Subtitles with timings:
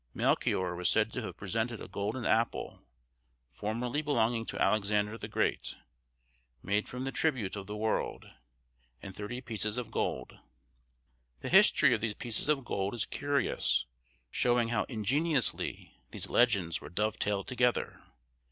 [0.15, 2.81] Melchior was said to have presented a golden apple,
[3.51, 9.91] formerly belonging to Alexander the Great,—made from the tribute of the world—and thirty pieces of
[9.91, 10.39] gold.
[11.41, 13.85] The history of these pieces of gold is curious,
[14.31, 18.01] showing how ingeniously these legends were dovetailed together.